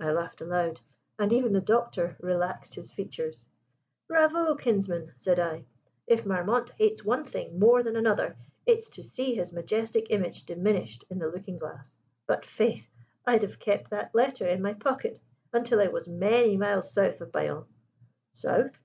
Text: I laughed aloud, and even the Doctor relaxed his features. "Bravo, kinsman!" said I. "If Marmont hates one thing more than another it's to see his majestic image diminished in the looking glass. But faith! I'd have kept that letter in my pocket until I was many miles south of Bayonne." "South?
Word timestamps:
I 0.00 0.12
laughed 0.12 0.40
aloud, 0.40 0.80
and 1.18 1.30
even 1.30 1.52
the 1.52 1.60
Doctor 1.60 2.16
relaxed 2.20 2.74
his 2.74 2.90
features. 2.90 3.44
"Bravo, 4.08 4.54
kinsman!" 4.54 5.12
said 5.18 5.38
I. 5.38 5.66
"If 6.06 6.24
Marmont 6.24 6.70
hates 6.78 7.04
one 7.04 7.26
thing 7.26 7.58
more 7.58 7.82
than 7.82 7.94
another 7.94 8.38
it's 8.64 8.88
to 8.88 9.04
see 9.04 9.34
his 9.34 9.52
majestic 9.52 10.06
image 10.08 10.44
diminished 10.44 11.04
in 11.10 11.18
the 11.18 11.28
looking 11.28 11.58
glass. 11.58 11.94
But 12.26 12.46
faith! 12.46 12.88
I'd 13.26 13.42
have 13.42 13.58
kept 13.58 13.90
that 13.90 14.14
letter 14.14 14.48
in 14.48 14.62
my 14.62 14.72
pocket 14.72 15.20
until 15.52 15.80
I 15.82 15.88
was 15.88 16.08
many 16.08 16.56
miles 16.56 16.90
south 16.90 17.20
of 17.20 17.30
Bayonne." 17.30 17.66
"South? 18.32 18.82